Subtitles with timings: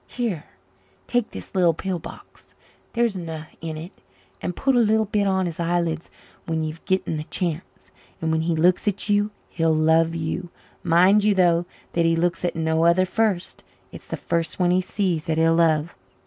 [0.07, 0.45] Here,
[1.05, 2.55] take this li'l pill box
[2.93, 4.01] there's eno' in it
[4.41, 6.09] and put a li'l bit on his eyelids
[6.47, 10.49] when you've getten the chance and when he looks at you, he'll love you.
[10.81, 14.81] Mind you, though, that he looks at no other first it's the first one he
[14.81, 15.95] sees that he'll love.